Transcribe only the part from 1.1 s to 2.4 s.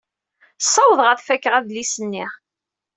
fakeɣ adlis-nni.